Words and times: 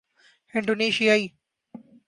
انڈونیثیائی 0.53 1.25